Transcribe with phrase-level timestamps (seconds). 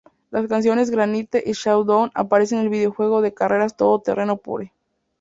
[0.31, 4.73] Las canciones "Granite" y "Showdown" aparecen en el videojuego de carreras todo terreno Pure.